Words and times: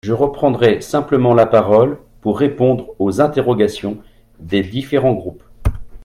Je 0.03 0.13
reprendrai 0.13 0.81
simplement 0.81 1.35
la 1.35 1.45
parole 1.45 1.99
pour 2.21 2.39
répondre 2.39 2.95
aux 2.97 3.21
interrogations 3.21 3.99
des 4.39 4.63
différents 4.63 5.13
groupes. 5.13 5.43